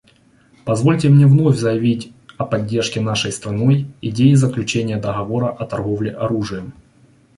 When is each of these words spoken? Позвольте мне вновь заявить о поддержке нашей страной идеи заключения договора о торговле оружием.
Позвольте 0.65 1.09
мне 1.09 1.27
вновь 1.27 1.57
заявить 1.57 2.11
о 2.39 2.45
поддержке 2.45 2.99
нашей 3.01 3.31
страной 3.31 3.85
идеи 4.01 4.33
заключения 4.33 4.97
договора 4.99 5.49
о 5.49 5.63
торговле 5.67 6.09
оружием. 6.09 6.73